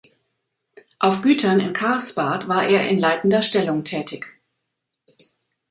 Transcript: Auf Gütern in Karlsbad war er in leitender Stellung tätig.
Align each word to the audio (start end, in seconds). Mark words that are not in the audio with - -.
Auf 0.97 1.21
Gütern 1.21 1.59
in 1.59 1.73
Karlsbad 1.73 2.47
war 2.47 2.67
er 2.67 2.89
in 2.89 2.97
leitender 2.97 3.43
Stellung 3.43 3.83
tätig. 3.83 4.41